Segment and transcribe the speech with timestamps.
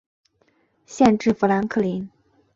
[0.87, 2.09] 县治富兰克林。